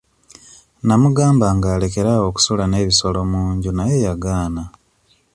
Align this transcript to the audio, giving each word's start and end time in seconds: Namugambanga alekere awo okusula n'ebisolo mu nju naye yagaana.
Namugambanga 0.87 1.67
alekere 1.75 2.09
awo 2.15 2.25
okusula 2.29 2.63
n'ebisolo 2.67 3.19
mu 3.31 3.41
nju 3.55 3.71
naye 3.77 3.95
yagaana. 4.05 4.63